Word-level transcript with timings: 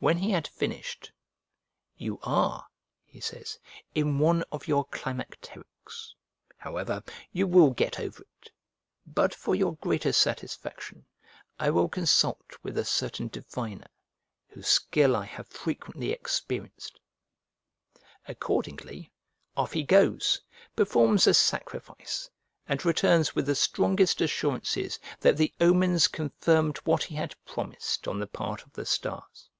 When 0.00 0.18
he 0.18 0.30
had 0.30 0.46
finished, 0.46 1.10
"You 1.96 2.20
are," 2.22 2.68
he 3.04 3.18
says, 3.18 3.58
"in 3.96 4.20
one 4.20 4.44
of 4.52 4.68
your 4.68 4.84
climacterics; 4.86 6.14
however, 6.56 7.02
you 7.32 7.48
will 7.48 7.70
get 7.70 7.98
over 7.98 8.22
it. 8.40 8.52
But 9.08 9.34
for 9.34 9.56
your 9.56 9.74
greater 9.78 10.12
satisfaction, 10.12 11.04
I 11.58 11.70
will 11.70 11.88
consult 11.88 12.58
with 12.62 12.78
a 12.78 12.84
certain 12.84 13.26
diviner, 13.26 13.88
whose 14.46 14.68
skill 14.68 15.16
I 15.16 15.24
have 15.24 15.48
frequently 15.48 16.12
experienced." 16.12 17.00
Accordingly 18.28 19.10
off 19.56 19.72
he 19.72 19.82
goes, 19.82 20.40
performs 20.76 21.26
a 21.26 21.34
sacrifice, 21.34 22.30
and 22.68 22.84
returns 22.84 23.34
with 23.34 23.46
the 23.46 23.56
strongest 23.56 24.20
assurances 24.20 25.00
that 25.18 25.36
the 25.36 25.52
omens 25.60 26.06
confirmed 26.06 26.76
what 26.84 27.02
he 27.02 27.16
had 27.16 27.34
promised 27.44 28.06
on 28.06 28.20
the 28.20 28.28
part 28.28 28.62
of 28.62 28.74
the 28.74 28.86
stars. 28.86 29.50